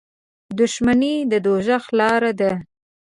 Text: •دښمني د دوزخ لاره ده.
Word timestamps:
•دښمني 0.59 1.15
د 1.31 1.33
دوزخ 1.45 1.83
لاره 1.99 2.31
ده. 2.39 2.51